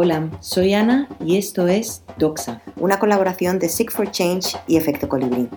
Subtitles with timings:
[0.00, 5.08] Hola, soy Ana y esto es Doxa, una colaboración de Seek for Change y Efecto
[5.08, 5.48] Colibrí.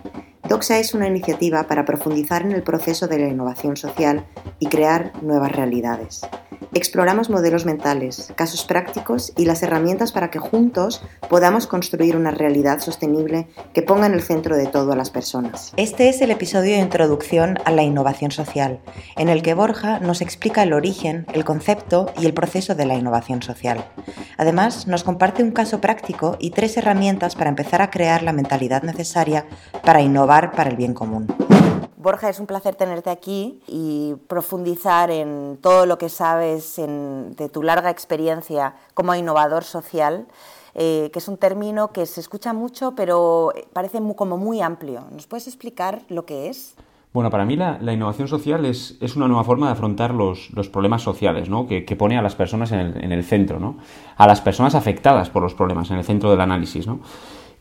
[0.50, 4.26] Doxa es una iniciativa para profundizar en el proceso de la innovación social
[4.58, 6.22] y crear nuevas realidades.
[6.74, 12.80] Exploramos modelos mentales, casos prácticos y las herramientas para que juntos podamos construir una realidad
[12.80, 15.74] sostenible que ponga en el centro de todo a las personas.
[15.76, 18.80] Este es el episodio de introducción a la innovación social,
[19.18, 22.96] en el que Borja nos explica el origen, el concepto y el proceso de la
[22.96, 23.86] innovación social.
[24.38, 28.84] Además, nos comparte un caso práctico y tres herramientas para empezar a crear la mentalidad
[28.84, 29.46] necesaria
[29.84, 31.28] para innovar para el bien común.
[32.02, 37.62] Borja, es un placer tenerte aquí y profundizar en todo lo que sabes de tu
[37.62, 40.26] larga experiencia como innovador social,
[40.74, 45.04] eh, que es un término que se escucha mucho, pero parece como muy amplio.
[45.12, 46.74] ¿Nos puedes explicar lo que es?
[47.14, 51.50] Bueno, para mí la, innovación social es, una nueva forma de afrontar los, problemas sociales,
[51.50, 51.68] ¿no?
[51.68, 53.76] que, pone a las personas en el, en el centro, ¿no?
[54.18, 56.88] a las personas afectadas por los problemas en el centro del análisis.
[56.88, 57.02] ¿no?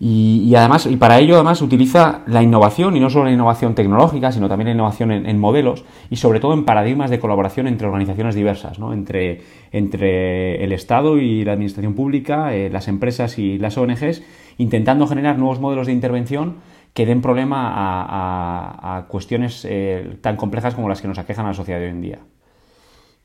[0.03, 4.33] Y, además, y para ello además utiliza la innovación, y no solo la innovación tecnológica,
[4.33, 8.34] sino también la innovación en, modelos y sobre todo en paradigmas de colaboración entre organizaciones
[8.34, 8.95] diversas, ¿no?
[8.95, 14.23] entre, entre el Estado y la Administración Pública, eh, las empresas y las ONGs,
[14.56, 16.56] intentando generar nuevos modelos de intervención
[16.95, 21.55] que den problema a, cuestiones eh, tan complejas como las que nos aquejan a la
[21.55, 22.19] sociedad de hoy en día.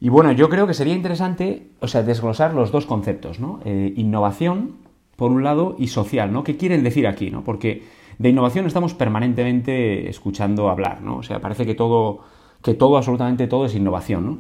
[0.02, 3.62] Y bueno, yo creo que sería interesante, o sea, desglosar los dos conceptos, ¿no?
[3.64, 4.85] Eh, innovación
[5.16, 6.44] por un lado, y social, ¿no?
[6.44, 7.44] ¿Qué quieren decir aquí, no?
[7.44, 7.84] Porque
[8.18, 11.18] de innovación estamos permanentemente escuchando hablar, ¿no?
[11.18, 12.20] O sea, parece que todo,
[12.62, 14.40] que todo, absolutamente todo es innovación, ¿no?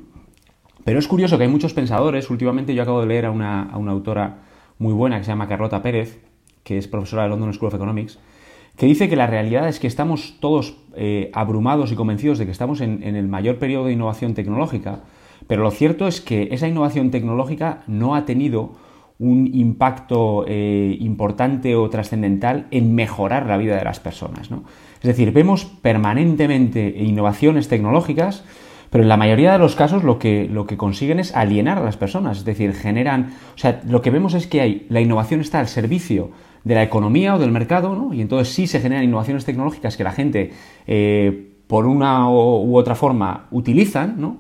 [0.83, 4.43] Pero es curioso que hay muchos pensadores, últimamente yo acabo de leer a una, autora
[4.77, 6.21] muy buena que se llama Carlota Pérez,
[6.63, 8.19] que es profesora de London School of Economics,
[8.77, 12.51] que dice que la realidad es que estamos todos eh, abrumados y convencidos de que
[12.51, 14.99] estamos en, en, el mayor periodo de innovación tecnológica,
[15.47, 18.73] pero lo cierto es que esa innovación tecnológica no ha tenido
[19.17, 24.49] un impacto eh, importante o trascendental en mejorar la vida de las personas.
[24.51, 28.43] Es decir, vemos permanentemente innovaciones tecnológicas,
[28.89, 31.83] pero en la mayoría de los casos lo que, lo que consiguen es alienar a
[31.83, 35.41] las personas, es decir, generan, o sea, lo que vemos es que hay, la innovación
[35.41, 36.31] está al servicio
[36.63, 38.13] de la economía o del mercado, ¿no?
[38.13, 40.51] y entonces sí se generan innovaciones tecnológicas que la gente,
[40.87, 44.37] eh, por una u otra forma, utilizan, ¿no?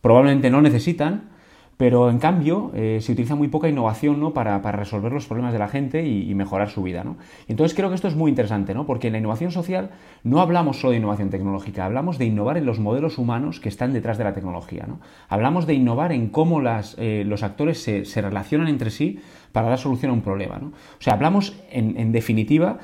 [0.00, 1.33] probablemente no necesitan,
[1.76, 4.32] pero en cambio eh, se utiliza muy poca innovación ¿no?
[4.32, 7.04] para, resolver los problemas de la gente y, mejorar su vida.
[7.04, 7.16] ¿no?
[7.48, 8.86] Entonces creo que esto es muy interesante, ¿no?
[8.86, 9.90] porque en la innovación social
[10.22, 13.92] no hablamos solo de innovación tecnológica, hablamos de innovar en los modelos humanos que están
[13.92, 14.84] detrás de la tecnología.
[14.86, 15.00] ¿no?
[15.28, 19.20] Hablamos de innovar en cómo eh, los actores se, relacionan entre sí
[19.52, 20.58] para dar solución a un problema.
[20.58, 20.68] ¿no?
[20.68, 22.78] O sea, hablamos en, definitiva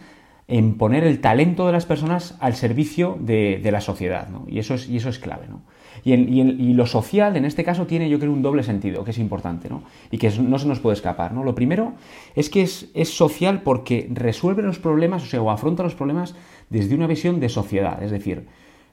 [0.46, 4.44] en poner el talento de las personas al servicio de, de la sociedad, ¿no?
[4.48, 5.46] y, eso es, y eso es clave.
[5.48, 5.62] ¿no?
[6.04, 9.68] Y, lo social, en este caso, tiene yo creo un doble sentido, que es importante,
[9.68, 9.82] ¿no?
[10.10, 11.44] Y que no se nos puede escapar, ¿no?
[11.44, 11.92] Lo primero
[12.34, 16.34] es que es, social porque resuelve los problemas, o sea, o afronta los problemas
[16.70, 18.46] desde una visión de sociedad, es decir,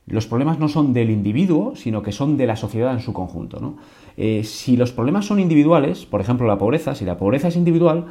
[0.06, 3.60] los problemas no son del individuo, sino que son de la sociedad en su conjunto,
[3.60, 3.78] ¿no?
[4.16, 8.06] Eh, si los problemas son individuales, por ejemplo la pobreza, si la pobreza es individual,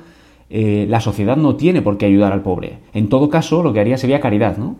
[0.49, 2.79] eh, la sociedad no tiene por qué ayudar al pobre.
[2.95, 4.77] En todo caso, lo que haría sería caridad, ¿no?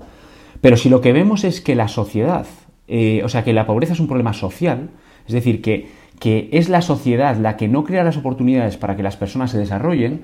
[0.61, 2.47] Pero si lo que vemos es que la sociedad
[2.89, 4.91] eh, o sea, que la pobreza es un problema social,
[5.27, 6.07] es decir, que,
[6.53, 10.23] es la sociedad la que no crea las oportunidades para que las personas se desarrollen,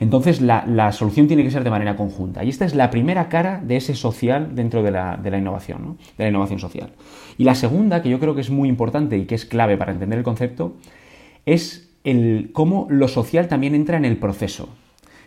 [0.00, 2.42] entonces la, solución tiene que ser de manera conjunta.
[2.44, 6.30] Y esta es la primera cara de ese social dentro de la, innovación, de la
[6.30, 6.90] innovación social.
[7.38, 9.92] Y la segunda, que yo creo que es muy importante y que es clave para
[9.92, 10.74] entender el concepto,
[11.46, 14.68] es el, cómo lo social también entra en el proceso.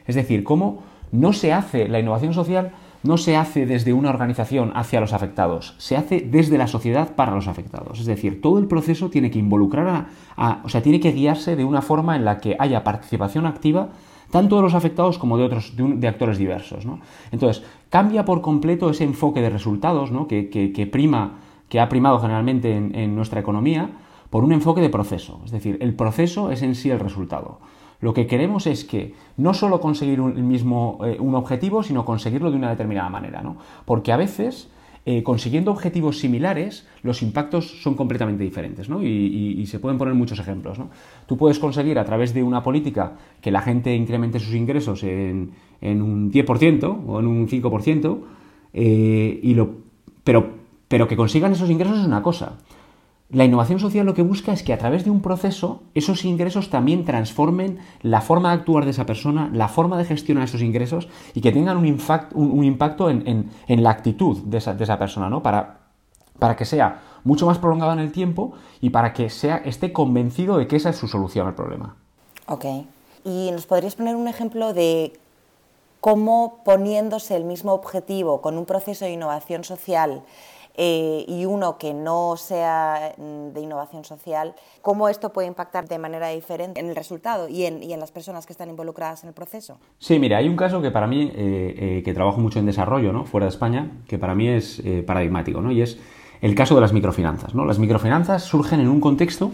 [0.06, 2.72] Es decir, cómo no se hace la innovación social
[3.08, 7.34] no se hace desde una organización hacia los afectados, se hace desde la sociedad para
[7.34, 8.00] los afectados.
[8.00, 11.64] Es decir, todo el proceso tiene que involucrar a, o sea, tiene que guiarse de
[11.64, 13.90] una forma en la que haya participación activa
[14.30, 16.86] tanto de los afectados como de otros de, actores diversos.
[17.32, 21.40] Entonces, cambia por completo ese enfoque de resultados que, prima,
[21.70, 23.90] que ha primado generalmente en nuestra economía
[24.30, 25.40] por un enfoque de proceso.
[25.46, 27.60] Es decir, el proceso es en sí el resultado.
[28.00, 32.52] Lo que queremos es que no solo conseguir un, mismo eh, un objetivo, sino conseguirlo
[32.52, 33.58] de una determinada manera, ¿no?
[33.86, 34.70] Porque a veces
[35.10, 39.02] eh, consiguiendo objetivos similares, los impactos son completamente diferentes, ¿no?
[39.02, 40.90] Y, se pueden poner muchos ejemplos, ¿no?
[41.28, 45.54] Tú puedes conseguir a través de una política que la gente incremente sus ingresos en,
[45.82, 48.20] un 10% o en un 5%,
[48.74, 49.76] eh, y lo,
[50.26, 50.50] pero,
[50.90, 52.58] pero que consigan esos ingresos es una cosa.
[53.30, 56.70] La innovación social lo que busca es que a través de un proceso esos ingresos
[56.70, 61.10] también transformen la forma de actuar de esa persona, la forma de gestionar esos ingresos
[61.34, 65.44] y que tengan un, impacto en, la actitud de esa, persona, ¿no?
[65.44, 65.80] Para,
[66.40, 70.58] para, que sea mucho más prolongado en el tiempo y para que sea, esté convencido
[70.58, 71.98] de que esa es su solución al problema.
[72.46, 72.66] Ok.
[73.26, 75.12] ¿Y nos podrías poner un ejemplo de
[76.00, 80.24] cómo poniéndose el mismo objetivo con un proceso de innovación social
[80.80, 84.54] eh, y uno que no sea mm, de innovación social,
[84.84, 88.54] cómo esto puede impactar de manera diferente en el resultado y en, las personas que
[88.54, 89.80] están involucradas en el proceso?
[89.98, 93.12] Sí, mira, hay un caso que para mí, eh, eh, que trabajo mucho en desarrollo,
[93.12, 93.26] ¿no?
[93.26, 95.72] fuera de España, que para mí es paradigmático, ¿no?
[95.72, 95.98] y es
[96.42, 97.56] el caso de las microfinanzas.
[97.56, 97.66] ¿no?
[97.66, 99.52] Las microfinanzas surgen en un contexto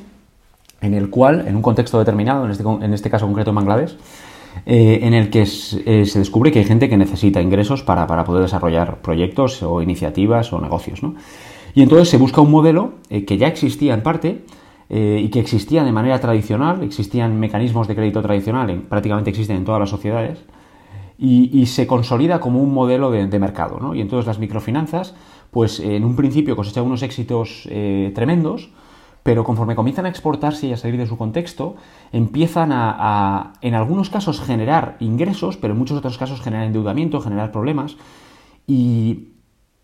[0.81, 3.97] en el cual, en un contexto determinado, en este, en este caso concreto en Bangladesh,
[4.65, 5.45] eh, en el que eh,
[6.05, 10.61] se descubre que hay gente que necesita ingresos para, poder desarrollar proyectos o iniciativas o
[10.61, 11.01] negocios.
[11.75, 14.43] Y entonces se busca un modelo eh, que ya existía en parte
[14.95, 19.79] y que existía de manera tradicional, existían mecanismos de crédito tradicional, prácticamente existen en todas
[19.79, 20.45] las sociedades,
[21.17, 23.95] y, se consolida como un modelo de, mercado.
[23.95, 25.15] Y entonces las microfinanzas,
[25.49, 27.67] pues en un principio cosechan unos éxitos
[28.13, 28.69] tremendos,
[29.23, 31.75] pero conforme comienzan a exportarse y a salir de su contexto,
[32.11, 37.51] empiezan a, en algunos casos, generar ingresos, pero en muchos otros casos generar endeudamiento, generar
[37.51, 37.95] problemas.
[38.67, 39.29] Y,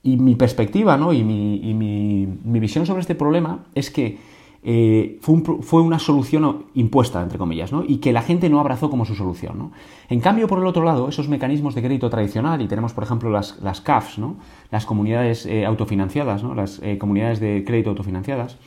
[0.02, 1.14] mi perspectiva ¿no?
[1.14, 4.18] y, mi, visión sobre este problema es que
[4.64, 7.84] eh, fue, una solución impuesta, entre comillas, ¿no?
[7.88, 9.58] y que la gente no abrazó como su solución.
[9.58, 9.72] ¿no?
[10.10, 13.30] En cambio, por el otro lado, esos mecanismos de crédito tradicional, y tenemos, por ejemplo,
[13.30, 14.38] las, las CAFs, ¿no?
[14.72, 16.56] las comunidades eh, autofinanciadas, ¿no?
[16.56, 18.58] las eh, comunidades de crédito autofinanciadas,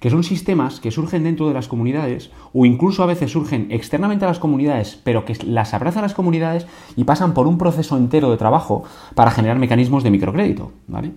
[0.00, 4.24] que son sistemas que surgen dentro de las comunidades o incluso a veces surgen externamente
[4.24, 8.30] a las comunidades, pero que las abrazan las comunidades y pasan por un proceso entero
[8.30, 10.72] de trabajo para generar mecanismos de microcrédito.
[10.86, 11.12] ¿vale?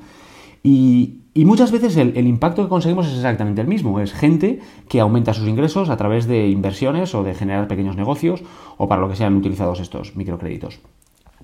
[0.64, 4.00] Y, muchas veces el, el, impacto que conseguimos es exactamente el mismo.
[4.00, 4.60] Es gente
[4.90, 8.44] que aumenta sus ingresos a través de inversiones o de generar pequeños negocios
[8.78, 10.80] o para lo que sean utilizados estos microcréditos.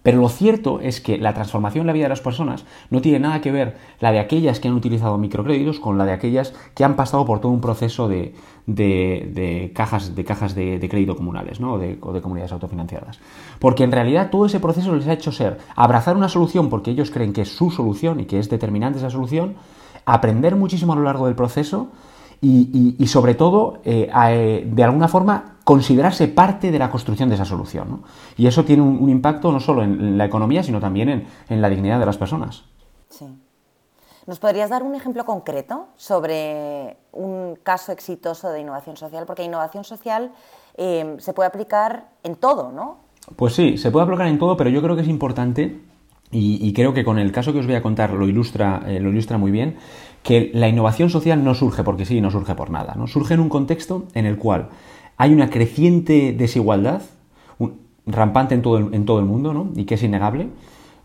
[0.03, 3.19] Pero lo cierto es que la transformación en la vida de las personas no tiene
[3.19, 6.83] nada que ver la de aquellas que han utilizado microcréditos con la de aquellas que
[6.83, 8.33] han pasado por todo un proceso de,
[9.73, 11.73] cajas, de, cajas de, crédito comunales ¿no?
[11.73, 13.19] o, de, comunidades autofinanciadas.
[13.59, 17.09] Porque en realidad todo ese proceso les ha hecho ser abrazar una solución porque ellos
[17.09, 19.55] creen que es su solución y que es determinante esa solución,
[20.05, 21.87] aprender muchísimo a lo largo del proceso
[22.45, 27.45] y, sobre todo, eh, eh, de alguna forma, considerarse parte de la construcción de esa
[27.45, 28.03] solución.
[28.35, 31.99] Y eso tiene un, impacto no solo en la economía, sino también en, la dignidad
[31.99, 32.65] de las personas.
[33.09, 33.25] Sí.
[34.27, 39.25] ¿Nos podrías dar un ejemplo concreto sobre un caso exitoso de innovación social?
[39.25, 40.31] Porque innovación social
[40.75, 42.97] eh, se puede aplicar en todo, ¿no?
[43.37, 45.81] Pues sí, se puede aplicar en todo, pero yo creo que es importante
[46.35, 49.37] y, creo que con el caso que os voy a contar lo ilustra, lo ilustra
[49.37, 49.77] muy bien,
[50.23, 53.07] que la innovación social no surge porque sí, no surge por nada, ¿no?
[53.07, 54.69] Surge en un contexto en el cual
[55.17, 57.01] hay una creciente desigualdad,
[58.05, 59.71] rampante en todo, el, en todo el mundo, ¿no?
[59.75, 60.47] Y que es innegable,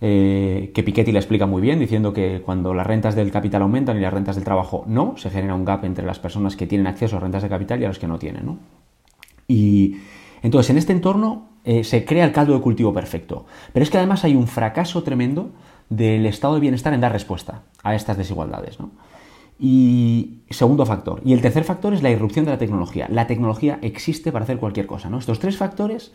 [0.00, 3.96] eh, que Piketty le explica muy bien, diciendo que cuando las rentas del capital aumentan
[3.96, 6.86] y las rentas del trabajo no, se genera un gap entre las personas que tienen
[6.86, 8.58] acceso a rentas de capital y a las que no tienen, ¿no?
[9.48, 9.96] Y
[10.42, 13.46] entonces, en este entorno eh, se crea el caldo de cultivo perfecto.
[13.72, 15.50] Pero es que además hay un fracaso tremendo
[15.88, 18.78] del estado de bienestar en dar respuesta a estas desigualdades.
[18.78, 18.90] ¿no?
[19.58, 21.20] Y segundo factor.
[21.24, 23.08] Y el tercer factor es la irrupción de la tecnología.
[23.10, 25.10] La tecnología existe para hacer cualquier cosa.
[25.10, 25.18] ¿no?
[25.18, 26.12] Estos tres factores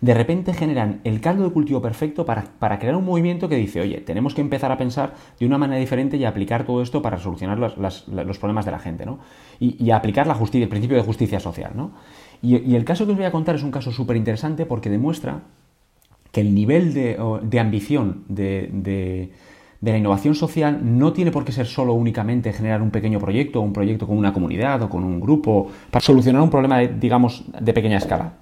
[0.00, 4.00] de repente generan el caldo de cultivo perfecto para, crear un movimiento que dice, oye,
[4.00, 7.58] tenemos que empezar a pensar de una manera diferente y aplicar todo esto para solucionar
[7.58, 9.20] los, problemas de la gente, ¿no?
[9.60, 11.92] Y, aplicar la justicia, el principio de justicia social, ¿no?
[12.42, 15.42] Y, el caso que os voy a contar es un caso súper interesante porque demuestra
[16.32, 19.32] que el nivel de, ambición de,
[19.92, 23.72] la innovación social no tiene por qué ser solo únicamente generar un pequeño proyecto, un
[23.72, 27.98] proyecto con una comunidad o con un grupo, para solucionar un problema, digamos, de pequeña
[27.98, 28.34] escala,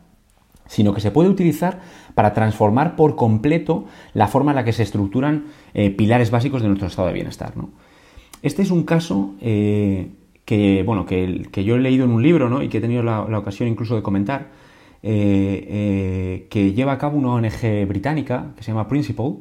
[0.66, 1.80] sino que se puede utilizar
[2.14, 6.68] para transformar por completo la forma en la que se estructuran eh, pilares básicos de
[6.68, 7.52] nuestro estado de bienestar.
[8.42, 10.08] Este es un caso eh,
[10.44, 13.68] que, bueno, que, yo he leído en un libro y que he tenido la ocasión
[13.68, 14.50] incluso de comentar,
[15.04, 19.34] eh, que lleva a cabo una ONG británica que se llama Principle,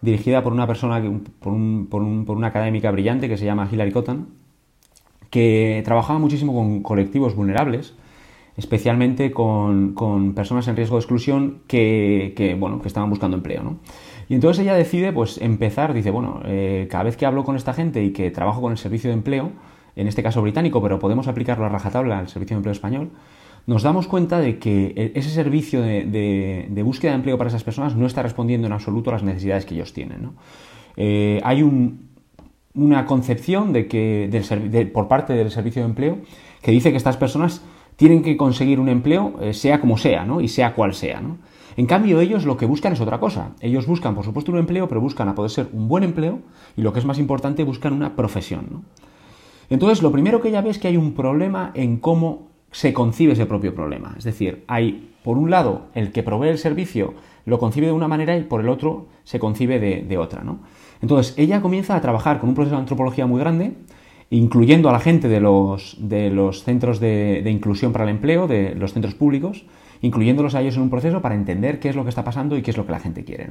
[0.00, 1.02] dirigida por una persona,
[1.40, 4.28] por, una académica brillante que se llama Hilary Cotton,
[5.30, 7.94] que trabajaba muchísimo con colectivos vulnerables,
[8.56, 9.94] especialmente con,
[10.34, 13.76] personas en riesgo de exclusión que, bueno, que estaban buscando empleo.
[14.28, 17.72] Y entonces ella decide pues, empezar, dice, bueno, eh, cada vez que hablo con esta
[17.72, 19.52] gente y que trabajo con el servicio de empleo,
[19.94, 23.10] en este caso británico, pero podemos aplicarlo a rajatabla al servicio de empleo español,
[23.66, 27.96] nos damos cuenta de que e, ese servicio de, búsqueda de empleo para esas personas
[27.96, 30.30] no está respondiendo en absoluto a las necesidades que ellos tienen.
[30.96, 31.62] Eh, hay
[32.74, 36.18] una concepción de que, por parte del servicio de empleo
[36.62, 37.62] que dice que estas personas
[37.96, 40.40] tienen que conseguir un empleo eh, sea como sea ¿no?
[40.40, 41.20] y sea cual sea.
[41.76, 43.50] En cambio, ellos lo que buscan es otra cosa.
[43.60, 46.38] Ellos buscan, por supuesto, un empleo, pero buscan a poder ser un buen empleo
[46.76, 48.84] y lo que es más importante, buscan una profesión.
[49.68, 53.32] Entonces, lo primero que ella ve es que hay un problema en cómo se concibe
[53.32, 54.14] ese propio problema.
[54.18, 57.14] Es decir, hay, por un lado, el que provee el servicio
[57.46, 60.42] lo concibe de una manera y por el otro se concibe de, otra.
[60.42, 60.58] ¿no?
[61.00, 63.74] Entonces, ella comienza a trabajar con un proceso de antropología muy grande,
[64.30, 68.74] incluyendo a la gente de los, de los centros de, inclusión para el empleo, de
[68.74, 69.64] los centros públicos,
[70.02, 72.62] incluyéndolos a ellos en un proceso para entender qué es lo que está pasando y
[72.62, 73.48] qué es lo que la gente quiere.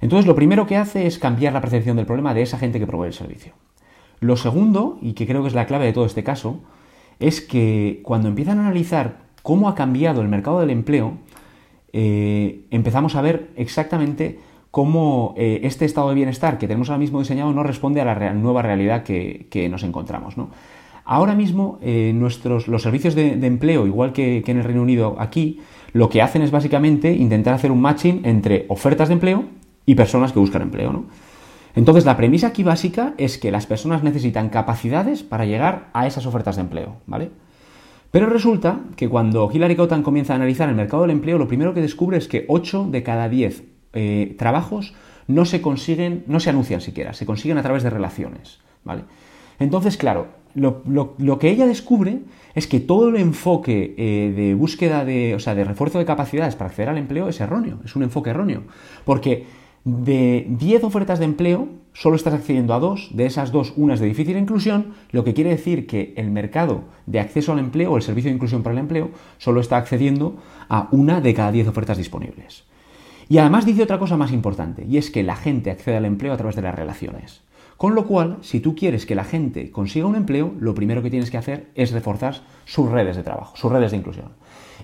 [0.00, 2.86] Entonces, lo primero que hace es cambiar la percepción del problema de esa gente que
[2.86, 3.52] provee el servicio.
[4.20, 6.60] Lo segundo, y que creo que es la clave de todo este caso,
[7.20, 11.14] es que cuando empiezan a analizar cómo ha cambiado el mercado del empleo,
[11.92, 14.38] eh, empezamos a ver exactamente
[14.70, 18.34] cómo eh, este estado de bienestar que tenemos ahora mismo diseñado no responde a la
[18.34, 20.34] nueva realidad que, nos encontramos.
[21.04, 25.60] Ahora mismo eh, nuestros, los servicios de, empleo, igual que, en el Reino Unido aquí,
[25.94, 29.44] lo que hacen es básicamente intentar hacer un matching entre ofertas de empleo
[29.86, 31.04] y personas que buscan empleo.
[31.74, 36.26] Entonces la premisa aquí básica es que las personas necesitan capacidades para llegar a esas
[36.26, 37.30] ofertas de empleo, ¿vale?
[38.10, 41.74] Pero resulta que cuando Hillary Cotton comienza a analizar el mercado del empleo, lo primero
[41.74, 44.94] que descubre es que 8 de cada 10 eh, trabajos
[45.26, 48.60] no se consiguen, no se anuncian siquiera, se consiguen a través de relaciones.
[48.82, 49.02] ¿vale?
[49.58, 52.20] Entonces, claro, lo, que ella descubre
[52.54, 56.56] es que todo el enfoque eh, de búsqueda de, o sea, de refuerzo de capacidades
[56.56, 58.62] para acceder al empleo es erróneo, es un enfoque erróneo.
[59.04, 59.44] Porque
[59.84, 64.00] de 10 ofertas de empleo, solo estás accediendo a dos, de esas dos, una es
[64.00, 67.96] de difícil inclusión, lo que quiere decir que el mercado de acceso al empleo o
[67.96, 70.36] el servicio de inclusión para el empleo solo está accediendo
[70.68, 72.64] a una de cada 10 ofertas disponibles.
[73.28, 76.32] Y además dice otra cosa más importante, y es que la gente accede al empleo
[76.32, 77.42] a través de las relaciones.
[77.76, 81.10] Con lo cual, si tú quieres que la gente consiga un empleo, lo primero que
[81.10, 84.32] tienes que hacer es reforzar sus redes de trabajo, sus redes de inclusión.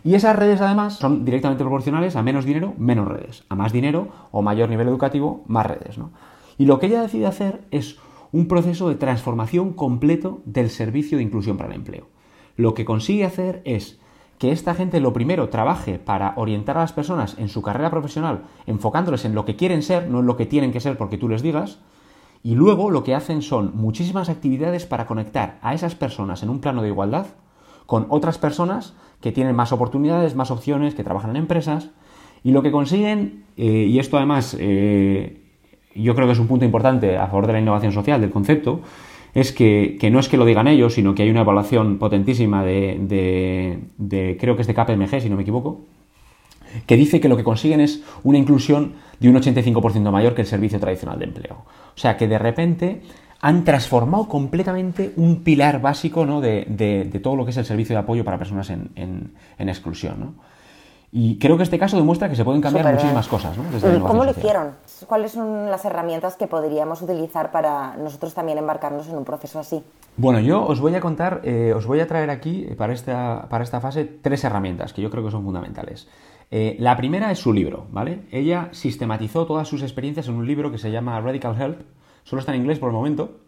[0.02, 3.44] Y esas redes además son directamente proporcionales a menos dinero, menos redes.
[3.48, 5.96] A más dinero o mayor nivel educativo, más redes.
[6.58, 7.98] Y lo que ella decide hacer es
[8.32, 12.08] un proceso de transformación completo del servicio de inclusión para el empleo.
[12.56, 14.00] Lo que consigue hacer es
[14.38, 18.42] que esta gente lo primero trabaje para orientar a las personas en su carrera profesional,
[18.66, 21.28] enfocándoles en lo que quieren ser, no en lo que tienen que ser porque tú
[21.28, 21.78] les digas,
[22.42, 26.60] y luego lo que hacen son muchísimas actividades para conectar a esas personas en un
[26.60, 27.26] plano de igualdad
[27.86, 31.90] con otras personas que tienen más oportunidades, más opciones, que trabajan en empresas,
[32.42, 35.40] y lo que consiguen, eh, y esto además eh,
[35.94, 38.80] yo creo que es un punto importante a favor de la innovación social, del concepto,
[39.34, 43.88] es que, no es que lo digan ellos, sino que hay una evaluación potentísima de,
[43.98, 45.80] de, creo que es de KPMG, si no me equivoco,
[46.86, 50.46] que dice que lo que consiguen es una inclusión de un 85% mayor que el
[50.46, 51.64] servicio tradicional de empleo.
[51.96, 53.02] O sea que de repente
[53.44, 56.40] han transformado completamente un pilar básico ¿no?
[56.40, 60.36] de, todo lo que es el servicio de apoyo para personas en, exclusión.
[61.12, 63.54] Y creo que este caso demuestra que se pueden cambiar muchísimas cosas.
[63.58, 64.08] ¿no?
[64.08, 64.70] ¿Cómo lo hicieron?
[65.06, 69.82] ¿Cuáles son las herramientas que podríamos utilizar para nosotros también embarcarnos en un proceso así?
[70.16, 73.46] Bueno, yo os voy a contar, eh, os voy a traer aquí eh, para esta,
[73.50, 76.08] para esta fase tres herramientas que yo creo que son fundamentales.
[76.50, 78.22] Eh, la primera es su libro, ¿vale?
[78.30, 81.82] Ella sistematizó todas sus experiencias en un libro que se llama Radical Help,
[82.24, 83.38] solo está en inglés por el momento,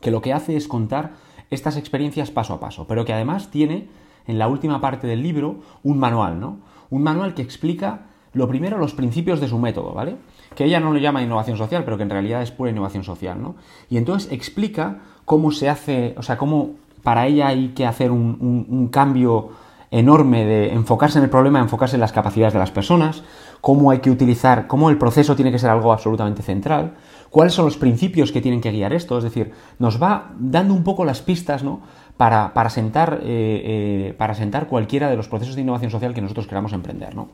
[0.00, 1.12] que lo que hace es contar
[1.50, 3.88] estas experiencias paso a paso, pero que además tiene
[4.26, 6.58] en la última parte del libro un manual, ¿no?
[6.90, 10.16] Un manual que explica lo primero los principios de su método, ¿vale?
[10.54, 13.40] Que ella no lo llama innovación social, pero que en realidad es pura innovación social,
[13.40, 13.54] ¿no?
[13.88, 18.66] Y entonces explica cómo se hace, o sea, cómo para ella hay que hacer un,
[18.68, 19.50] un cambio
[19.90, 23.22] enorme de enfocarse en el problema, enfocarse en las capacidades de las personas,
[23.60, 26.94] cómo hay que utilizar, cómo el proceso tiene que ser algo absolutamente central,
[27.34, 29.50] cuáles son los principios que tienen que guiar esto, es decir,
[29.80, 31.80] nos va dando un poco las pistas ¿no?
[32.16, 33.62] para, para sentar, eh,
[34.06, 37.16] eh, para sentar cualquiera de los procesos de innovación social que nosotros queramos emprender.
[37.16, 37.30] ¿no?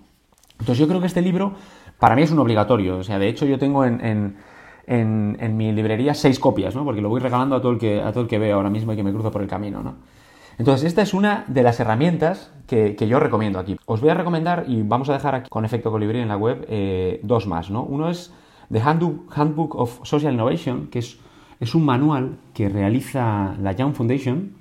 [0.52, 1.52] Entonces yo creo que este libro
[1.98, 4.38] para mí es un obligatorio, o sea, de hecho yo tengo en,
[4.86, 6.82] en, mi librería seis copias, ¿no?
[6.86, 8.94] porque lo voy regalando a todo, el que, a todo el que veo ahora mismo
[8.94, 9.82] y que me cruzo por el camino.
[9.82, 9.96] ¿no?
[10.56, 13.76] Entonces, esta es una de las herramientas que, yo recomiendo aquí.
[13.84, 16.64] Os voy a recomendar, y vamos a dejar aquí con efecto colibrí en la web,
[16.70, 17.70] eh, dos más.
[17.70, 17.82] ¿no?
[17.82, 18.32] Uno es
[18.72, 21.18] The Handbook of Social Innovation, que es,
[21.58, 24.52] es un manual que realiza la Young Foundation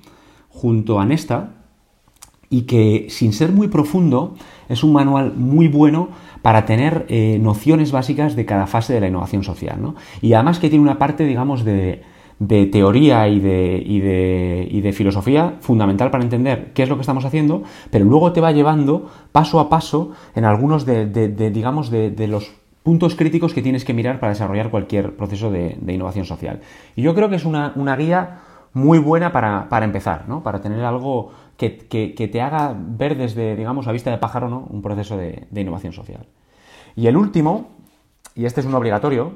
[0.49, 1.51] junto a Nesta
[2.49, 4.35] y que sin ser muy profundo
[4.67, 6.09] es un manual muy bueno
[6.41, 9.81] para tener eh, nociones básicas de cada fase de la innovación social.
[9.81, 9.95] ¿no?
[10.21, 12.01] Y además que tiene una parte, digamos, de,
[12.39, 16.95] de teoría y de, y, de, y de, filosofía fundamental para entender qué es lo
[16.95, 21.05] que estamos haciendo, pero luego te va llevando paso a paso en algunos de,
[21.51, 22.51] digamos, de, los
[22.89, 26.61] puntos críticos que tienes que mirar para desarrollar cualquier proceso de, innovación social.
[26.95, 28.39] Y yo creo que es una, guía
[28.73, 30.41] muy buena para, empezar, ¿no?
[30.41, 34.65] para tener algo que, te haga ver desde, digamos, a vista de pájaro, ¿no?
[34.71, 36.25] un proceso de, innovación social.
[36.95, 37.69] Y el último,
[38.33, 39.33] y este es un obligatorio,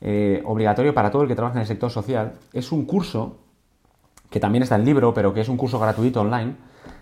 [0.00, 3.36] eh, obligatorio para todo el que trabaja en el sector social, es un curso,
[4.30, 6.54] que también está en libro, pero que es un curso gratuito online,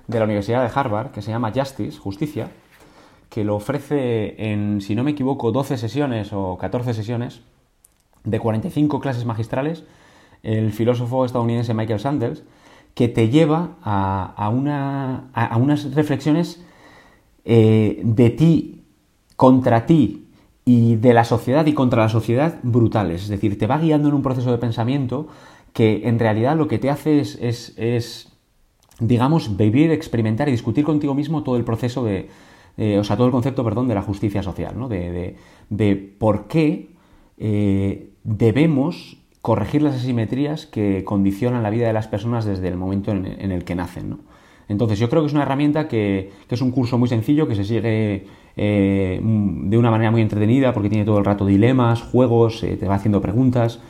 [0.06, 2.50] de la Universidad de Harvard que se llama Justice, Justicia,
[3.34, 7.40] que lo ofrece en, si no me equivoco, 12 sesiones o 14 sesiones
[8.22, 9.82] de 45 clases magistrales,
[10.44, 12.44] el filósofo estadounidense Michael Sandels,
[12.94, 16.64] que te lleva a, una, a, unas reflexiones
[17.44, 18.84] eh, de ti
[19.34, 20.28] contra ti
[20.64, 23.24] y de la sociedad y contra la sociedad brutales.
[23.24, 25.26] Es decir, te va guiando en un proceso de pensamiento
[25.72, 28.28] que en realidad lo que te hace es, es,
[29.00, 32.28] digamos, vivir, experimentar y discutir contigo mismo todo el proceso de,
[32.76, 34.88] o sea, todo el concepto, perdón, de la justicia social, ¿no?
[34.88, 35.36] de,
[35.70, 36.90] de, por qué
[37.38, 43.12] eh, debemos corregir las asimetrías que condicionan la vida de las personas desde el momento
[43.12, 44.10] en, el que nacen.
[44.10, 44.18] ¿no?
[44.68, 47.54] Entonces, yo creo que es una herramienta que, que, es un curso muy sencillo, que
[47.54, 48.26] se sigue
[48.56, 52.86] eh, de una manera muy entretenida porque tiene todo el rato dilemas, juegos, eh, te
[52.86, 53.80] va haciendo preguntas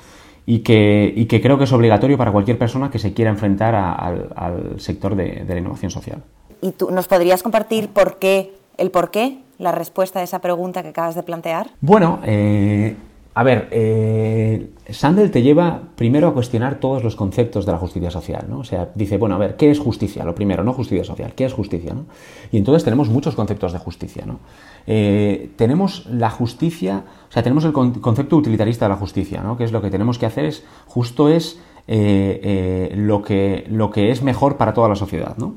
[0.47, 4.81] y que, que, creo que es obligatorio para cualquier persona que se quiera enfrentar al,
[4.81, 6.23] sector de, la innovación social.
[6.61, 10.83] ¿Y tú nos podrías compartir por qué, el por qué, la respuesta a esa pregunta
[10.83, 11.71] que acabas de plantear?
[11.81, 12.97] Bueno, eh,
[13.35, 18.11] a ver, eh, Sandel te lleva primero a cuestionar todos los conceptos de la justicia
[18.11, 18.59] social, ¿no?
[18.61, 20.25] O sea, dice, bueno, a ver, ¿qué es justicia?
[20.25, 21.95] Lo primero, no justicia social, ¿qué es justicia?
[21.95, 22.07] ¿no?
[22.53, 24.39] Y entonces tenemos muchos conceptos de justicia, ¿no?
[24.87, 29.57] Eh, tenemos la justicia, o sea, tenemos el concepto utilitarista de la justicia, ¿no?
[29.57, 34.23] Que es lo que tenemos que hacer es, justo es lo, que, lo que es
[34.23, 35.55] mejor para toda la sociedad, ¿no?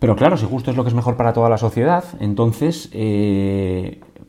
[0.00, 2.90] Pero claro, si justo es lo que es mejor para toda la sociedad, entonces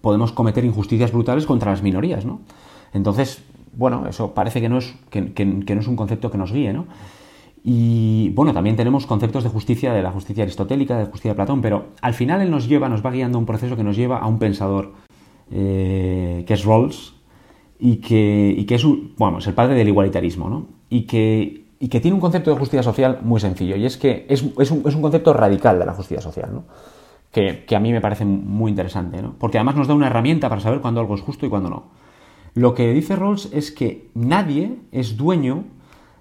[0.01, 2.41] podemos cometer injusticias brutales contra las minorías, ¿no?
[2.93, 6.73] Entonces, bueno, eso parece que no es, que, no es un concepto que nos guíe,
[6.73, 6.87] ¿no?
[7.63, 11.61] Y bueno, también tenemos conceptos de justicia, de la justicia aristotélica, de justicia de Platón,
[11.61, 14.27] pero al final él nos lleva, nos va guiando un proceso que nos lleva a
[14.27, 14.93] un pensador
[15.51, 17.13] eh, que es Rawls
[17.79, 18.83] y que, que es,
[19.17, 20.67] bueno, es el padre del igualitarismo, ¿no?
[20.89, 24.27] Y que, y que tiene un concepto de justicia social muy sencillo, y es que
[24.29, 26.63] es, es, un, es un, concepto radical de la justicia social, ¿no?
[27.31, 29.33] Que, que, a mí me parece muy interesante, ¿no?
[29.39, 31.83] Porque además nos da una herramienta para saber cuándo algo es justo y cuándo no.
[32.53, 35.63] Lo que dice Rawls es que nadie es dueño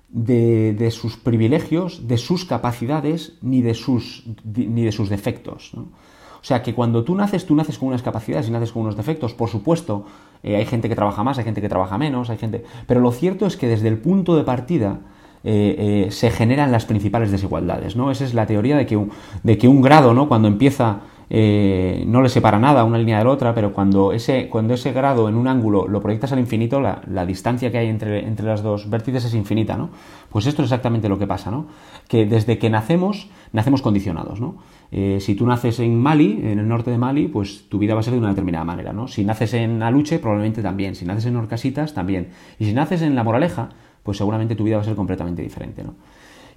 [0.08, 5.72] de, sus privilegios, de sus capacidades, ni de sus, ni de sus defectos.
[5.74, 8.96] O sea que cuando tú naces, tú naces con unas capacidades y naces con unos
[8.96, 9.34] defectos.
[9.34, 10.06] Por supuesto,
[10.42, 12.64] eh, hay gente que trabaja más, hay gente que trabaja menos, hay gente.
[12.86, 15.00] Pero lo cierto es que desde el punto de partida
[15.42, 17.96] eh, eh, se generan las principales desigualdades.
[17.96, 18.10] ¿no?
[18.10, 19.10] Esa es la teoría de que un,
[19.42, 20.28] de que un grado, ¿no?
[20.28, 21.00] cuando empieza
[21.32, 24.92] eh, no le separa nada una línea de la otra, pero cuando ese, cuando ese
[24.92, 28.62] grado en un ángulo lo proyectas al infinito, la, distancia que hay entre, entre las
[28.62, 29.90] dos vértices es infinita, ¿no?
[30.28, 31.66] Pues esto es exactamente lo que pasa, ¿no?
[32.08, 34.56] Que desde que nacemos, nacemos condicionados, ¿no?
[34.90, 38.02] Si tú naces en Mali, en el norte de Mali, pues tu vida va a
[38.02, 39.06] ser de una determinada manera, ¿no?
[39.06, 40.96] Si naces en Aluche, probablemente también.
[40.96, 42.30] Si naces en Orcasitas, también.
[42.58, 43.68] Y si naces en La Moraleja,
[44.02, 45.94] pues seguramente tu vida va a ser completamente diferente, ¿no?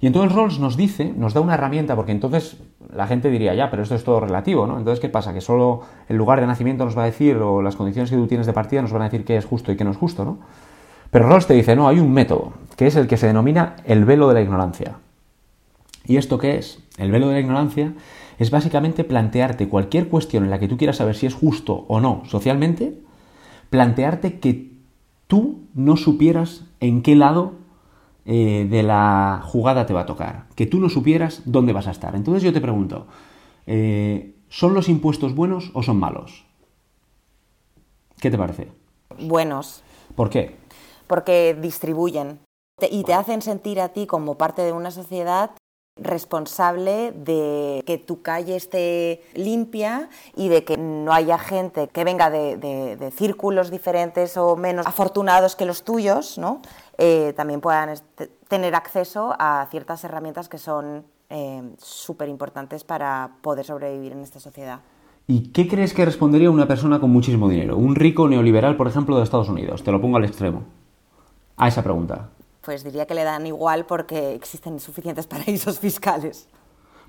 [0.00, 2.58] Y entonces Rawls nos dice, nos da una herramienta, porque entonces
[2.94, 4.76] la gente diría, ya, pero esto es todo relativo, ¿no?
[4.76, 5.32] Entonces, ¿qué pasa?
[5.32, 8.26] Que solo el lugar de nacimiento nos va a decir, o las condiciones que tú
[8.26, 10.24] tienes de partida nos van a decir qué es justo y qué no es justo,
[10.24, 10.38] ¿no?
[11.10, 14.04] Pero Rawls te dice, no, hay un método, que es el que se denomina el
[14.04, 14.96] velo de la ignorancia.
[16.06, 16.80] ¿Y esto qué es?
[16.98, 17.94] El velo de la ignorancia
[18.38, 22.00] es básicamente plantearte cualquier cuestión en la que tú quieras saber si es justo o
[22.00, 22.98] no socialmente,
[23.70, 24.73] plantearte que
[25.34, 27.54] tú no supieras en qué lado
[28.24, 31.90] eh, de la jugada te va a tocar, que tú no supieras dónde vas a
[31.90, 32.14] estar.
[32.14, 33.08] Entonces yo te pregunto,
[33.66, 36.44] eh, ¿son los impuestos buenos o son malos?
[38.20, 38.70] ¿Qué te parece?
[39.18, 39.82] Buenos.
[40.14, 40.54] ¿Por qué?
[41.08, 42.38] Porque distribuyen
[42.88, 45.50] y te hacen sentir a ti como parte de una sociedad
[45.96, 52.30] responsable de que tu calle esté limpia y de que no haya gente que venga
[52.30, 56.60] de, círculos diferentes o menos afortunados que los tuyos, ¿no?
[56.98, 57.94] Eh, también puedan
[58.48, 64.40] tener acceso a ciertas herramientas que son eh, súper importantes para poder sobrevivir en esta
[64.40, 64.80] sociedad.
[65.26, 67.76] ¿Y qué crees que respondería una persona con muchísimo dinero?
[67.76, 69.82] Un rico neoliberal, por ejemplo, de Estados Unidos.
[69.84, 70.64] Te lo pongo al extremo.
[71.56, 72.30] A esa pregunta
[72.64, 76.48] pues diría que le dan igual porque existen suficientes paraísos fiscales.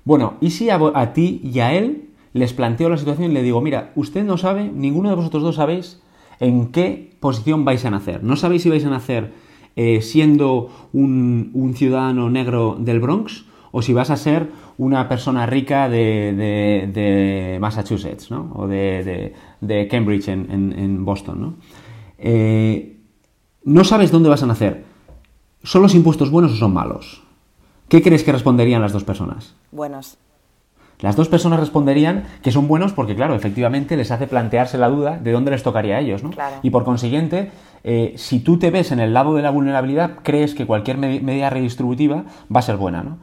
[0.04, 3.60] Bueno, ¿y si a, ti y a él les planteo la situación y le digo,
[3.60, 6.00] mira, usted no sabe, ninguno de vosotros dos sabéis
[6.38, 8.22] en qué posición vais a nacer?
[8.22, 9.32] No sabéis si vais a nacer
[9.74, 15.88] eh, siendo un, ciudadano negro del Bronx o si vas a ser una persona rica
[15.88, 18.52] de, Massachusetts, ¿no?
[18.54, 19.34] O de,
[19.90, 21.54] Cambridge en, Boston, ¿no?
[22.18, 22.96] Eh,
[23.64, 24.95] no sabes dónde vas a nacer
[25.66, 27.24] ¿Son los impuestos buenos o son malos?
[27.88, 29.56] ¿Qué crees que responderían las dos personas?
[29.72, 30.16] Buenos.
[31.00, 35.18] Las dos personas responderían que son buenos porque, claro, efectivamente les hace plantearse la duda
[35.18, 36.30] de dónde les tocaría a ellos, ¿no?
[36.62, 37.50] Y por consiguiente,
[37.82, 41.50] eh, si tú te ves en el lado de la vulnerabilidad, crees que cualquier medida
[41.50, 43.18] redistributiva va a ser buena, ¿no?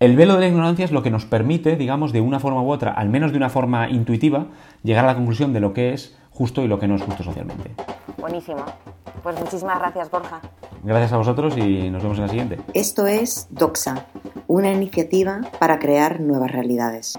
[0.00, 2.70] El velo de la ignorancia es lo que nos permite, digamos, de una forma u
[2.70, 4.46] otra, al menos de una forma intuitiva,
[4.82, 7.22] llegar a la conclusión de lo que es justo y lo que no es justo
[7.22, 7.70] socialmente.
[8.18, 8.64] Buenísimo.
[9.22, 10.40] Pues muchísimas gracias, Borja.
[10.82, 12.58] Gracias a vosotros y nos vemos en la siguiente.
[12.74, 14.06] Esto es Doxa,
[14.46, 17.18] una iniciativa para crear nuevas realidades.